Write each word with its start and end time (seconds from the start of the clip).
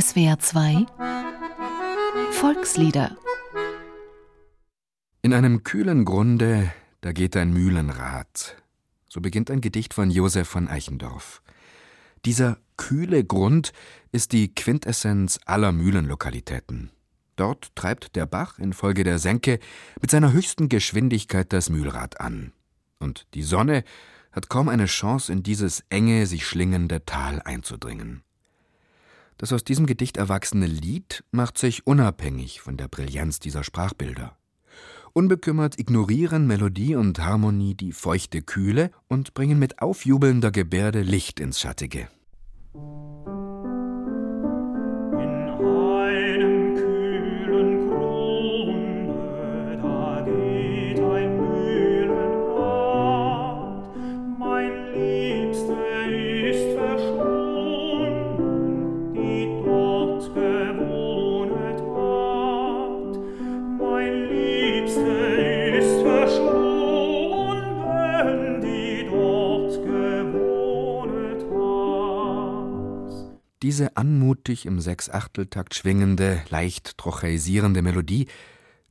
SWR 0.00 0.38
2 0.38 0.86
Volkslieder 2.30 3.18
In 5.20 5.34
einem 5.34 5.62
kühlen 5.62 6.06
Grunde, 6.06 6.72
da 7.02 7.12
geht 7.12 7.36
ein 7.36 7.52
Mühlenrad. 7.52 8.56
So 9.08 9.20
beginnt 9.20 9.50
ein 9.50 9.60
Gedicht 9.60 9.92
von 9.92 10.10
Josef 10.10 10.48
von 10.48 10.68
Eichendorff. 10.68 11.42
Dieser 12.24 12.56
kühle 12.78 13.24
Grund 13.24 13.72
ist 14.10 14.32
die 14.32 14.54
Quintessenz 14.54 15.38
aller 15.44 15.72
Mühlenlokalitäten. 15.72 16.90
Dort 17.36 17.76
treibt 17.76 18.16
der 18.16 18.24
Bach 18.24 18.58
infolge 18.58 19.04
der 19.04 19.18
Senke 19.18 19.58
mit 20.00 20.10
seiner 20.10 20.32
höchsten 20.32 20.70
Geschwindigkeit 20.70 21.52
das 21.52 21.68
Mühlrad 21.68 22.20
an. 22.20 22.52
Und 23.00 23.26
die 23.34 23.42
Sonne 23.42 23.84
hat 24.32 24.48
kaum 24.48 24.70
eine 24.70 24.86
Chance, 24.86 25.30
in 25.30 25.42
dieses 25.42 25.84
enge, 25.90 26.24
sich 26.24 26.46
schlingende 26.46 27.04
Tal 27.04 27.42
einzudringen. 27.42 28.22
Das 29.40 29.54
aus 29.54 29.64
diesem 29.64 29.86
Gedicht 29.86 30.18
erwachsene 30.18 30.66
Lied 30.66 31.24
macht 31.30 31.56
sich 31.56 31.86
unabhängig 31.86 32.60
von 32.60 32.76
der 32.76 32.88
Brillanz 32.88 33.38
dieser 33.38 33.64
Sprachbilder. 33.64 34.36
Unbekümmert 35.14 35.78
ignorieren 35.78 36.46
Melodie 36.46 36.94
und 36.94 37.20
Harmonie 37.20 37.74
die 37.74 37.92
feuchte 37.92 38.42
Kühle 38.42 38.90
und 39.08 39.32
bringen 39.32 39.58
mit 39.58 39.80
aufjubelnder 39.80 40.50
Gebärde 40.50 41.00
Licht 41.00 41.40
ins 41.40 41.58
Schattige. 41.58 42.10
Diese 73.62 73.96
anmutig 73.98 74.64
im 74.64 74.80
Sechsachteltakt 74.80 75.74
schwingende, 75.74 76.42
leicht 76.48 76.96
trocheisierende 76.96 77.82
Melodie 77.82 78.26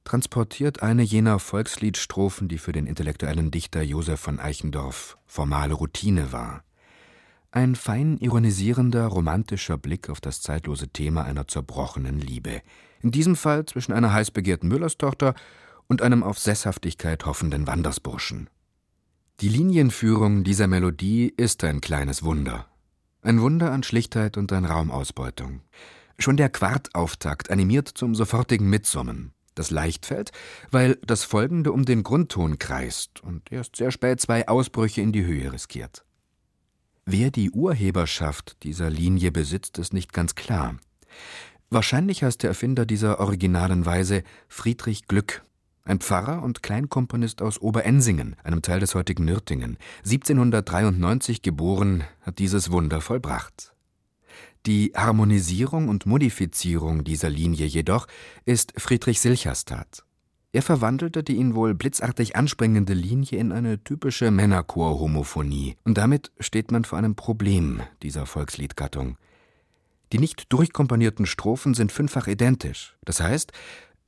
transportiert 0.04 0.84
eine 0.84 1.02
jener 1.02 1.40
Volksliedstrophen, 1.40 2.48
die 2.48 2.60
für 2.60 2.72
den 2.72 2.86
intellektuellen 2.86 3.50
Dichter 3.50 3.82
Josef 3.82 4.20
von 4.20 4.40
Eichendorff 4.40 5.18
formale 5.26 5.74
Routine 5.74 6.32
war. 6.32 6.64
Ein 7.52 7.76
fein 7.76 8.20
ironisierender, 8.20 9.08
romantischer 9.08 9.80
Blick 9.80 10.08
auf 10.10 10.22
das 10.22 10.42
zeitlose 10.42 10.90
Thema 10.90 11.24
einer 11.24 11.48
zerbrochenen 11.48 12.20
Liebe. 12.20 12.62
In 13.02 13.10
diesem 13.10 13.36
Fall 13.36 13.66
zwischen 13.66 13.92
einer 13.92 14.14
heiß 14.14 14.30
begehrten 14.30 14.68
Müllerstochter 14.68 15.34
und 15.88 16.04
einem 16.04 16.22
auf 16.22 16.38
Sesshaftigkeit 16.38 17.26
hoffenden 17.26 17.66
Wandersburschen. 17.66 18.52
Die 19.42 19.50
Linienführung 19.50 20.44
dieser 20.44 20.68
Melodie 20.68 21.34
ist 21.36 21.64
ein 21.64 21.82
kleines 21.82 22.22
Wunder. 22.22 22.68
Ein 23.22 23.42
Wunder 23.42 23.72
an 23.72 23.84
Schlichtheit 23.84 24.38
und 24.38 24.52
an 24.54 24.64
Raumausbeutung. 24.64 25.62
Schon 26.18 26.38
der 26.38 26.50
Quartauftakt 26.50 27.52
animiert 27.52 27.90
zum 27.90 28.16
sofortigen 28.16 28.70
Mitsummen. 28.70 29.34
Das 29.56 29.72
leicht 29.72 30.06
fällt, 30.06 30.32
weil 30.72 30.96
das 31.06 31.26
Folgende 31.26 31.74
um 31.74 31.84
den 31.84 32.04
Grundton 32.04 32.60
kreist 32.60 33.22
und 33.22 33.52
erst 33.52 33.76
sehr 33.76 33.92
spät 33.92 34.22
zwei 34.22 34.48
Ausbrüche 34.48 35.02
in 35.02 35.12
die 35.12 35.26
Höhe 35.26 35.52
riskiert. 35.52 36.06
Wer 37.06 37.30
die 37.30 37.52
Urheberschaft 37.52 38.64
dieser 38.64 38.90
Linie 38.90 39.32
besitzt, 39.32 39.80
ist 39.80 39.94
nicht 39.94 40.14
ganz 40.14 40.36
klar. 40.36 40.78
Wahrscheinlich 41.70 42.24
heißt 42.24 42.44
der 42.44 42.52
Erfinder 42.52 42.86
dieser 42.86 43.20
originalen 43.20 43.86
Weise 43.86 44.24
Friedrich 44.48 45.08
Glück, 45.08 45.44
ein 45.90 46.00
Pfarrer 46.00 46.44
und 46.44 46.64
Kleinkomponist 46.64 47.42
aus 47.42 47.60
Oberensingen, 47.60 48.36
einem 48.44 48.62
Teil 48.62 48.80
des 48.80 48.96
heutigen 48.96 49.26
Nürtingen. 49.26 49.78
1793 50.06 51.42
geboren, 51.42 52.04
hat 52.22 52.40
dieses 52.40 52.72
Wunder 52.72 53.02
vollbracht. 53.02 53.74
Die 54.66 54.92
Harmonisierung 54.96 55.90
und 55.90 56.06
Modifizierung 56.06 57.04
dieser 57.04 57.30
Linie 57.30 57.66
jedoch 57.66 58.08
ist 58.46 58.74
Friedrich 58.78 59.20
Silchers 59.20 59.66
Tat. 59.66 60.04
Er 60.52 60.62
verwandelte 60.62 61.24
die 61.24 61.36
ihn 61.36 61.54
wohl 61.56 61.76
blitzartig 61.76 62.36
anspringende 62.36 62.94
Linie 62.94 63.38
in 63.38 63.52
eine 63.52 63.84
typische 63.84 64.32
Männerchor-Homophonie. 64.32 65.76
Und 65.84 65.98
damit 65.98 66.32
steht 66.40 66.72
man 66.72 66.86
vor 66.86 66.98
einem 66.98 67.16
Problem 67.16 67.82
dieser 68.02 68.26
Volksliedgattung. 68.26 69.18
Die 70.12 70.18
nicht 70.18 70.52
durchkomponierten 70.52 71.28
Strophen 71.28 71.76
sind 71.76 71.92
fünffach 71.92 72.28
identisch. 72.28 72.98
Das 73.06 73.20
heißt, 73.22 73.54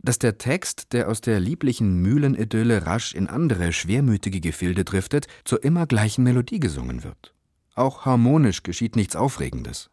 dass 0.04 0.20
der 0.20 0.38
Text, 0.38 0.94
der 0.94 1.10
aus 1.10 1.22
der 1.22 1.40
lieblichen 1.40 2.02
Mühlenidylle 2.02 2.86
rasch 2.86 3.14
in 3.14 3.28
andere 3.28 3.74
schwermütige 3.74 4.42
Gefilde 4.42 4.84
driftet, 4.84 5.28
zur 5.46 5.64
immer 5.64 5.86
gleichen 5.86 6.24
Melodie 6.24 6.60
gesungen 6.60 7.04
wird. 7.04 7.34
Auch 7.76 8.06
harmonisch 8.06 8.64
geschieht 8.64 8.96
nichts 8.96 9.16
Aufregendes. 9.16 9.90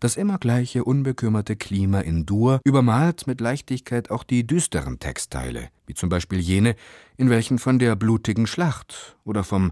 Das 0.00 0.16
immer 0.16 0.38
gleiche 0.38 0.84
unbekümmerte 0.84 1.54
Klima 1.54 2.00
in 2.00 2.26
Dur 2.26 2.60
übermalt 2.64 3.28
mit 3.28 3.40
Leichtigkeit 3.40 4.10
auch 4.10 4.24
die 4.24 4.44
düsteren 4.46 4.98
Textteile, 4.98 5.68
wie 5.86 5.94
zum 5.94 6.08
Beispiel 6.08 6.40
jene, 6.40 6.74
in 7.16 7.30
welchen 7.30 7.58
von 7.58 7.78
der 7.78 7.94
blutigen 7.94 8.48
Schlacht 8.48 9.16
oder 9.24 9.44
vom 9.44 9.70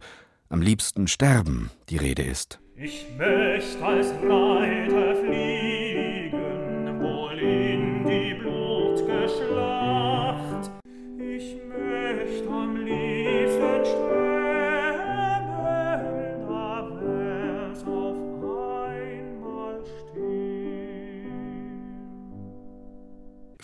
am 0.50 0.62
liebsten 0.62 1.08
Sterben 1.08 1.70
die 1.90 1.96
Rede 1.96 2.22
ist. 2.22 2.60
Ich 2.76 3.06
möcht 3.18 3.82
als 3.82 4.08
Reiter 4.22 5.16
fliehen 5.16 5.68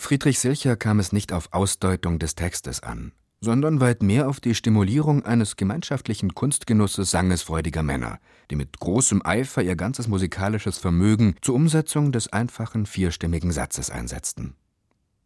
Friedrich 0.04 0.38
Silcher 0.38 0.76
kam 0.76 1.00
es 1.00 1.12
nicht 1.12 1.32
auf 1.32 1.48
Ausdeutung 1.54 2.18
des 2.18 2.34
Textes 2.34 2.82
an, 2.82 3.12
sondern 3.40 3.80
weit 3.80 4.02
mehr 4.02 4.28
auf 4.28 4.38
die 4.38 4.54
Stimulierung 4.54 5.24
eines 5.24 5.56
gemeinschaftlichen 5.56 6.34
Kunstgenusses 6.34 7.10
sangesfreudiger 7.10 7.82
Männer, 7.82 8.18
die 8.50 8.56
mit 8.56 8.78
großem 8.78 9.24
Eifer 9.24 9.62
ihr 9.62 9.76
ganzes 9.76 10.06
musikalisches 10.06 10.76
Vermögen 10.76 11.36
zur 11.40 11.54
Umsetzung 11.54 12.12
des 12.12 12.30
einfachen 12.30 12.84
vierstimmigen 12.84 13.50
Satzes 13.50 13.88
einsetzten. 13.88 14.56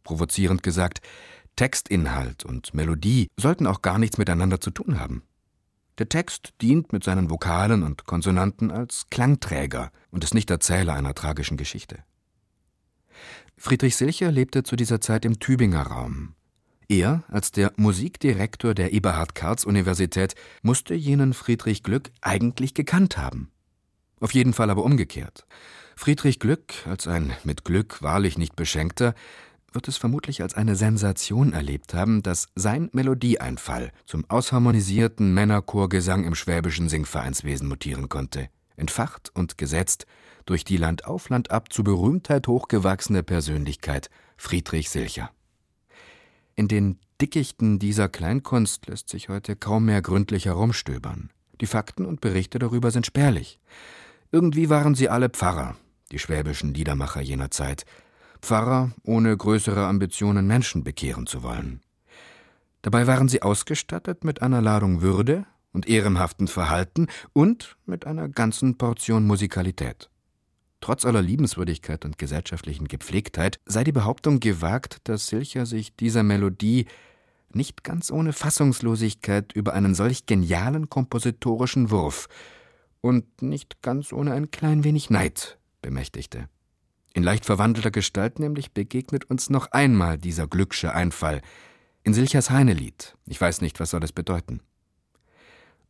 Provozierend 0.05 0.63
gesagt, 0.63 1.01
Textinhalt 1.57 2.45
und 2.45 2.73
Melodie 2.73 3.27
sollten 3.37 3.67
auch 3.67 3.81
gar 3.81 3.99
nichts 3.99 4.17
miteinander 4.17 4.61
zu 4.61 4.71
tun 4.71 4.97
haben. 4.97 5.23
Der 5.97 6.07
Text 6.07 6.53
dient 6.61 6.93
mit 6.93 7.03
seinen 7.03 7.29
Vokalen 7.29 7.83
und 7.83 8.05
Konsonanten 8.05 8.71
als 8.71 9.07
Klangträger 9.09 9.91
und 10.09 10.23
ist 10.23 10.33
nicht 10.33 10.49
Erzähler 10.49 10.93
einer 10.93 11.15
tragischen 11.15 11.57
Geschichte. 11.57 12.01
Friedrich 13.61 13.97
Silcher 13.97 14.31
lebte 14.31 14.63
zu 14.63 14.77
dieser 14.77 15.01
Zeit 15.01 15.25
im 15.25 15.39
Tübinger 15.39 15.81
Raum. 15.81 16.33
Er, 16.87 17.23
als 17.27 17.51
der 17.51 17.73
Musikdirektor 17.75 18.73
der 18.73 18.93
Eberhard-Karls-Universität, 18.93 20.35
musste 20.61 20.95
jenen 20.95 21.33
Friedrich 21.33 21.83
Glück 21.83 22.09
eigentlich 22.21 22.73
gekannt 22.73 23.17
haben. 23.17 23.51
Auf 24.21 24.33
jeden 24.33 24.53
Fall 24.53 24.69
aber 24.69 24.85
umgekehrt. 24.85 25.45
Friedrich 25.97 26.39
Glück, 26.39 26.73
als 26.87 27.05
ein 27.05 27.33
mit 27.43 27.65
Glück 27.65 28.01
wahrlich 28.01 28.37
nicht 28.37 28.55
beschenkter, 28.55 29.13
wird 29.73 29.89
es 29.89 29.97
vermutlich 29.97 30.41
als 30.41 30.53
eine 30.53 30.77
Sensation 30.77 31.51
erlebt 31.51 31.93
haben, 31.93 32.23
dass 32.23 32.47
sein 32.55 32.89
Melodieeinfall 32.93 33.91
zum 34.05 34.23
ausharmonisierten 34.29 35.33
Männerchorgesang 35.33 36.23
im 36.23 36.33
schwäbischen 36.33 36.87
Singvereinswesen 36.87 37.67
mutieren 37.67 38.07
konnte, 38.07 38.47
entfacht 38.77 39.31
und 39.35 39.57
gesetzt 39.57 40.05
durch 40.49 40.63
die 40.63 40.77
Land 40.77 41.05
auf 41.05 41.29
Land 41.29 41.51
ab 41.51 41.71
zu 41.71 41.83
Berühmtheit 41.83 42.47
hochgewachsene 42.47 43.21
Persönlichkeit 43.21 44.09
Friedrich 44.35 44.89
Silcher. 44.89 45.29
In 46.55 46.67
den 46.67 46.99
Dickichten 47.21 47.77
dieser 47.77 48.09
Kleinkunst 48.09 48.87
lässt 48.87 49.09
sich 49.09 49.29
heute 49.29 49.55
kaum 49.55 49.85
mehr 49.85 50.01
gründlich 50.01 50.45
herumstöbern. 50.45 51.29
Die 51.61 51.67
Fakten 51.67 52.05
und 52.05 52.19
Berichte 52.21 52.57
darüber 52.57 52.89
sind 52.89 53.05
spärlich. 53.05 53.59
Irgendwie 54.31 54.69
waren 54.69 54.95
sie 54.95 55.09
alle 55.09 55.29
Pfarrer, 55.29 55.75
die 56.11 56.19
schwäbischen 56.19 56.73
Liedermacher 56.73 57.21
jener 57.21 57.51
Zeit. 57.51 57.85
Pfarrer, 58.41 58.91
ohne 59.03 59.35
größere 59.35 59.85
Ambitionen 59.85 60.47
Menschen 60.47 60.83
bekehren 60.83 61.27
zu 61.27 61.43
wollen. 61.43 61.81
Dabei 62.81 63.05
waren 63.05 63.27
sie 63.27 63.41
ausgestattet 63.41 64.23
mit 64.23 64.41
einer 64.41 64.61
Ladung 64.61 65.01
Würde 65.01 65.45
und 65.73 65.87
ehrenhaften 65.87 66.47
Verhalten 66.47 67.07
und 67.33 67.77
mit 67.85 68.07
einer 68.07 68.29
ganzen 68.29 68.77
Portion 68.77 69.27
Musikalität. 69.27 70.09
Trotz 70.81 71.05
aller 71.05 71.21
Liebenswürdigkeit 71.21 72.05
und 72.05 72.17
gesellschaftlichen 72.17 72.87
Gepflegtheit 72.87 73.59
sei 73.65 73.83
die 73.83 73.91
Behauptung 73.91 74.39
gewagt, 74.39 74.97
dass 75.03 75.27
Silcher 75.27 75.65
sich 75.65 75.95
dieser 75.95 76.23
Melodie 76.23 76.85
nicht 77.51 77.83
ganz 77.83 78.11
ohne 78.11 78.31
Fassungslosigkeit 78.33 79.53
über 79.53 79.73
einen 79.73 79.95
solch 79.95 80.25
genialen 80.25 80.89
kompositorischen 80.89 81.91
Wurf 81.91 82.27
und 83.01 83.41
nicht 83.41 83.81
ganz 83.81 84.13
ohne 84.13 84.33
ein 84.33 84.51
klein 84.51 84.83
wenig 84.83 85.09
Neid 85.09 85.57
bemächtigte. 85.81 86.47
In 87.13 87.23
leicht 87.23 87.45
verwandelter 87.45 87.91
Gestalt 87.91 88.39
nämlich 88.39 88.71
begegnet 88.71 89.25
uns 89.25 89.49
noch 89.49 89.71
einmal 89.71 90.17
dieser 90.17 90.47
glücksche 90.47 90.93
Einfall. 90.93 91.41
In 92.03 92.13
Silchers 92.13 92.49
Heinelied. 92.49 93.15
Ich 93.25 93.41
weiß 93.41 93.61
nicht, 93.61 93.79
was 93.79 93.89
soll 93.89 93.99
das 93.99 94.11
bedeuten. 94.11 94.61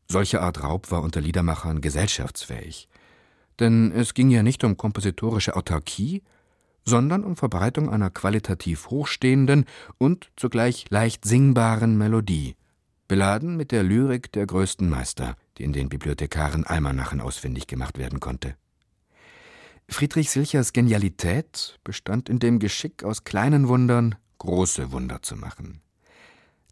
Solche 0.07 0.41
Art 0.41 0.63
Raub 0.63 0.89
war 0.91 1.03
unter 1.03 1.21
Liedermachern 1.21 1.81
gesellschaftsfähig. 1.81 2.87
Denn 3.59 3.91
es 3.91 4.13
ging 4.13 4.29
ja 4.29 4.43
nicht 4.43 4.63
um 4.63 4.77
kompositorische 4.77 5.55
Autarkie, 5.55 6.23
sondern 6.85 7.23
um 7.23 7.35
Verbreitung 7.35 7.89
einer 7.89 8.09
qualitativ 8.09 8.89
hochstehenden 8.89 9.65
und 9.97 10.31
zugleich 10.35 10.85
leicht 10.89 11.25
singbaren 11.25 11.97
Melodie, 11.97 12.55
beladen 13.07 13.57
mit 13.57 13.71
der 13.71 13.83
Lyrik 13.83 14.31
der 14.31 14.47
größten 14.47 14.89
Meister, 14.89 15.35
die 15.57 15.63
in 15.63 15.73
den 15.73 15.89
Bibliothekaren 15.89 16.65
Almanachen 16.65 17.21
ausfindig 17.21 17.67
gemacht 17.67 17.97
werden 17.97 18.19
konnte. 18.19 18.55
Friedrich 19.89 20.29
Silchers 20.29 20.71
Genialität 20.71 21.79
bestand 21.83 22.29
in 22.29 22.39
dem 22.39 22.59
Geschick, 22.59 23.03
aus 23.03 23.23
kleinen 23.23 23.67
Wundern 23.67 24.15
große 24.37 24.91
Wunder 24.91 25.21
zu 25.21 25.35
machen. 25.35 25.81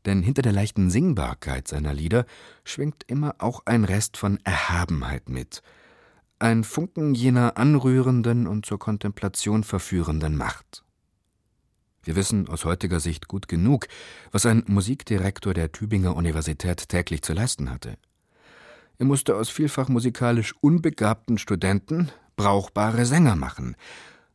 Denn 0.06 0.22
hinter 0.22 0.44
der 0.44 0.54
leichten 0.54 0.90
Singbarkeit 0.90 1.68
seiner 1.68 1.94
Lieder 1.94 2.26
schwingt 2.64 3.04
immer 3.08 3.36
auch 3.40 3.64
ein 3.66 3.84
Rest 3.84 4.18
von 4.18 4.40
Erhabenheit 4.44 5.30
mit, 5.30 5.64
ein 6.40 6.64
Funken 6.64 7.16
jener 7.16 7.58
anrührenden 7.58 8.48
und 8.48 8.66
zur 8.66 8.80
Kontemplation 8.80 9.64
verführenden 9.64 10.36
Macht. 10.36 10.84
Wir 12.04 12.16
wissen 12.16 12.48
aus 12.48 12.64
heutiger 12.64 13.00
Sicht 13.00 13.28
gut 13.28 13.48
genug, 13.48 13.88
was 14.32 14.46
ein 14.46 14.64
Musikdirektor 14.68 15.54
der 15.54 15.72
Tübinger 15.72 16.16
Universität 16.16 16.90
täglich 16.90 17.22
zu 17.22 17.34
leisten 17.34 17.70
hatte. 17.70 17.98
Er 18.98 19.06
musste 19.06 19.36
aus 19.36 19.50
vielfach 19.50 19.90
musikalisch 19.90 20.56
unbegabten 20.62 21.38
Studenten 21.38 22.10
brauchbare 22.36 23.06
Sänger 23.06 23.36
machen, 23.36 23.76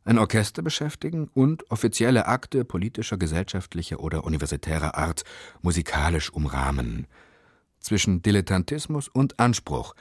ein 0.05 0.19
Orchester 0.19 0.61
beschäftigen 0.61 1.29
und 1.33 1.71
offizielle 1.71 2.27
Akte 2.27 2.65
politischer, 2.65 3.17
gesellschaftlicher 3.17 4.01
oder 4.01 4.25
universitärer 4.25 4.95
Art 4.97 5.23
musikalisch 5.61 6.31
umrahmen. 6.31 7.07
Zwischen 7.79 8.21
Dilettantismus 8.21 9.07
und 9.07 9.39
Anspruch 9.39 9.95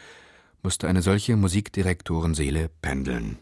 musste 0.63 0.89
eine 0.89 1.03
solche 1.03 1.37
Musikdirektorenseele 1.37 2.71
pendeln. 2.81 3.39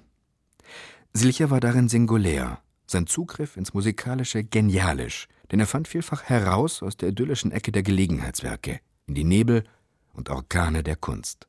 Silcher 1.13 1.51
war 1.51 1.61
darin 1.61 1.89
singulär, 1.89 2.61
sein 2.87 3.07
Zugriff 3.07 3.57
ins 3.57 3.75
Musikalische 3.75 4.45
genialisch, 4.45 5.29
denn 5.51 5.61
er 5.61 5.67
fand 5.67 5.89
vielfach 5.89 6.25
heraus 6.25 6.83
aus 6.83 6.97
der 6.97 7.11
idyllischen 7.11 7.53
Ecke 7.53 7.73
der 7.73 7.83
Gelegenheitswerke, 7.83 8.81
in 9.07 9.15
die 9.15 9.25
Nebel 9.25 9.65
und 10.13 10.31
Orkane 10.31 10.83
der 10.83 10.97
Kunst. 10.97 11.47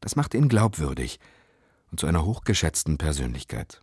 Das 0.00 0.16
machte 0.16 0.36
ihn 0.36 0.48
glaubwürdig 0.48 1.18
und 1.90 2.00
zu 2.00 2.06
einer 2.06 2.24
hochgeschätzten 2.24 2.98
Persönlichkeit. 2.98 3.82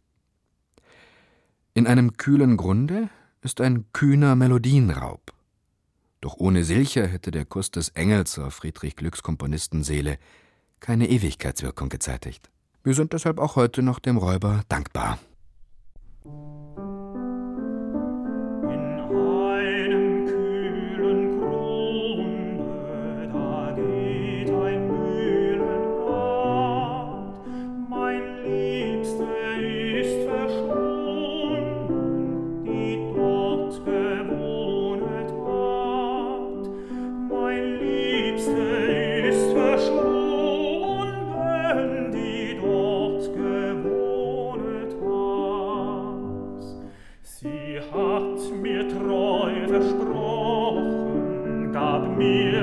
In 1.73 1.88
einem 1.88 2.17
kühlen 2.17 2.55
Grunde 2.55 3.09
ist 3.41 3.59
ein 3.59 3.91
kühner 3.94 4.35
Melodienraub. 4.35 5.33
Doch 6.21 6.38
ohne 6.38 6.63
Silcher 6.63 7.07
hätte 7.07 7.31
der 7.31 7.45
Kuss 7.45 7.71
des 7.71 7.89
Engels 7.89 8.38
auf 8.39 8.53
Friedrich 8.53 8.95
Glücks 8.95 9.23
Komponistenseele 9.23 10.17
keine 10.83 11.09
Ewigkeitswirkung 11.09 11.89
gezeitigt. 11.89 12.51
Wir 12.83 12.94
sind 12.94 13.13
deshalb 13.13 13.39
auch 13.39 13.56
heute 13.56 13.81
noch 13.81 14.00
dem 14.00 14.18
Räuber 14.18 14.62
dankbar. 14.68 15.18
mir 52.23 52.62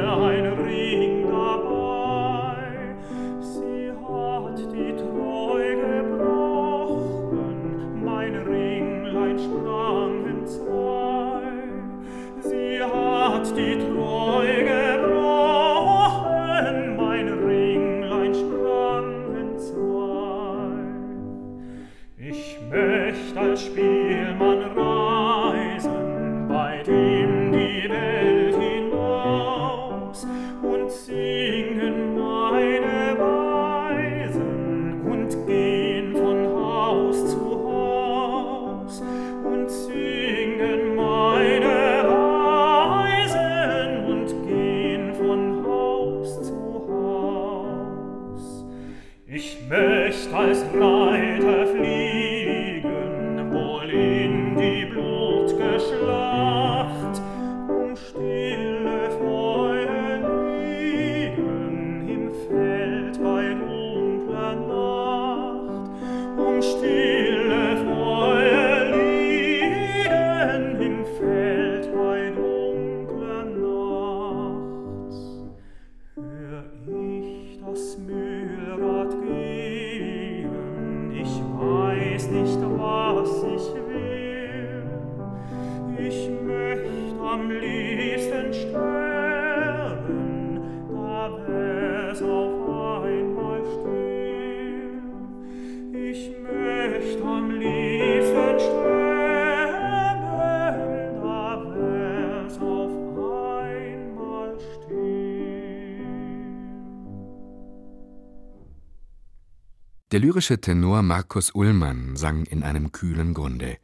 Der 110.12 110.18
lyrische 110.18 110.60
Tenor 110.60 111.02
Markus 111.02 111.54
Ullmann 111.54 112.16
sang 112.16 112.44
in 112.44 112.64
einem 112.64 112.90
kühlen 112.90 113.32
Grunde. 113.32 113.76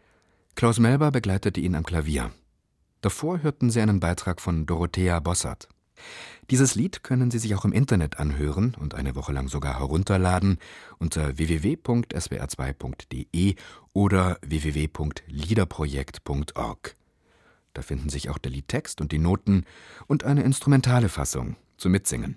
Klaus 0.56 0.80
Melber 0.80 1.12
begleitete 1.12 1.61
ihn 1.61 1.76
am 1.76 1.85
Klavier. 1.85 2.33
Davor 3.00 3.45
hörten 3.45 3.71
Sie 3.71 3.80
einen 3.80 4.00
Beitrag 4.00 4.40
von 4.40 4.66
Dorothea 4.66 5.21
Bossert. 5.21 5.68
Dieses 6.50 6.75
Lied 6.75 7.04
können 7.04 7.30
Sie 7.30 7.38
sich 7.38 7.54
auch 7.54 7.64
im 7.64 7.71
Internet 7.71 8.18
anhören 8.18 8.75
und 8.75 8.97
eine 8.97 9.14
Woche 9.14 9.33
lang 9.33 9.47
sogar 9.47 9.78
herunterladen 9.78 10.59
unter 10.99 11.38
www.swr2.de 11.38 13.54
oder 13.92 14.38
www.liederprojekt.org. 14.42 16.97
Da 17.73 17.83
finden 17.83 18.09
sich 18.09 18.30
auch 18.30 18.38
der 18.38 18.50
Liedtext 18.50 19.00
und 19.00 19.12
die 19.12 19.21
Noten 19.21 19.64
und 20.09 20.25
eine 20.25 20.42
instrumentale 20.42 21.09
Fassung 21.09 21.54
zum 21.76 21.92
Mitsingen. 21.92 22.37